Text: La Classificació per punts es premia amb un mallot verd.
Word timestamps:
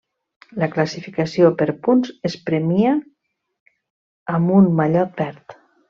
La 0.61 0.69
Classificació 0.75 1.51
per 1.59 1.67
punts 1.89 2.15
es 2.31 2.39
premia 2.49 2.97
amb 4.39 4.57
un 4.59 4.73
mallot 4.81 5.23
verd. 5.25 5.61